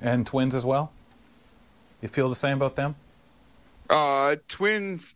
And 0.00 0.26
Twins 0.26 0.54
as 0.54 0.66
well. 0.66 0.92
You 2.02 2.08
feel 2.08 2.28
the 2.28 2.36
same 2.36 2.56
about 2.58 2.76
them? 2.76 2.96
Uh, 3.88 4.36
Twins 4.48 5.14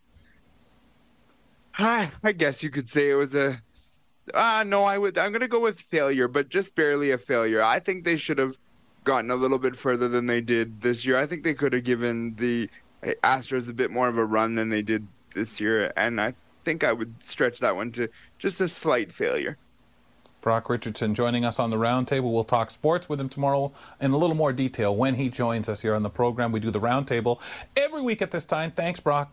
I, 1.79 2.11
I 2.23 2.33
guess 2.33 2.63
you 2.63 2.71
could 2.71 2.89
say 2.89 3.11
it 3.11 3.15
was 3.15 3.35
a. 3.35 3.63
Uh, 4.35 4.65
no, 4.67 4.85
I 4.85 4.99
would. 4.99 5.17
I'm 5.17 5.33
going 5.33 5.41
to 5.41 5.49
go 5.49 5.61
with 5.61 5.81
failure, 5.81 6.29
but 6.29 6.51
just 6.51 6.75
barely 6.75 7.11
a 7.11 7.19
failure. 7.19 7.63
I 7.63 7.79
think 7.79 8.05
they 8.05 8.17
should 8.17 8.39
have 8.39 8.59
gotten 9.05 9.31
a 9.31 9.37
little 9.37 9.59
bit 9.59 9.75
further 9.75 10.07
than 10.09 10.27
they 10.27 10.43
did 10.43 10.83
this 10.83 11.07
year. 11.07 11.17
I 11.17 11.25
think 11.25 11.45
they 11.45 11.55
could 11.55 11.73
have 11.73 11.85
given 11.85 12.35
the 12.35 12.69
Astros 13.03 13.71
a 13.71 13.73
bit 13.73 13.91
more 13.91 14.09
of 14.09 14.19
a 14.19 14.25
run 14.25 14.55
than 14.55 14.69
they 14.69 14.83
did 14.83 15.07
this 15.35 15.61
year, 15.61 15.93
and 15.97 16.21
I 16.21 16.35
think 16.65 16.85
I 16.85 16.93
would 16.93 17.23
stretch 17.23 17.61
that 17.61 17.77
one 17.77 17.91
to 17.93 18.09
just 18.39 18.61
a 18.61 18.69
slight 18.69 19.13
failure. 19.13 19.57
Brock 20.43 20.69
Richardson 20.69 21.15
joining 21.15 21.45
us 21.45 21.59
on 21.59 21.71
the 21.71 21.77
roundtable. 21.77 22.33
We'll 22.33 22.45
talk 22.45 22.71
sports 22.71 23.09
with 23.09 23.21
him 23.21 23.29
tomorrow 23.29 23.73
in 24.01 24.13
a 24.13 24.17
little 24.17 24.37
more 24.37 24.53
detail 24.53 24.95
when 24.95 25.15
he 25.15 25.31
joins 25.31 25.69
us 25.69 25.81
here 25.81 25.95
on 25.95 26.03
the 26.03 26.11
program. 26.11 26.53
We 26.53 26.61
do 26.61 26.71
the 26.71 26.81
roundtable 26.81 27.41
every 27.77 28.03
week 28.03 28.23
at 28.23 28.31
this 28.31 28.45
time. 28.47 28.71
Thanks, 28.71 29.01
Brock. 29.01 29.33